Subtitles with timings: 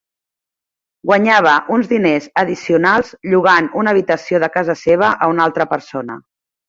[1.09, 6.19] Guanyava uns diners addicionals llogant una habitació de casa seva a una altra persona